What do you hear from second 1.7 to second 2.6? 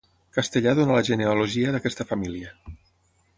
d'aquesta família.